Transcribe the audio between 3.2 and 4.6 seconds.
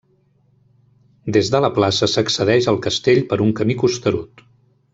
per un camí costerut.